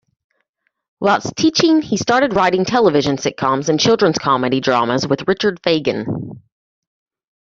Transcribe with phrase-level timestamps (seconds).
[0.99, 6.39] Whilst teaching he started writing television sitcoms and children's comedy dramas with Richard Fegen.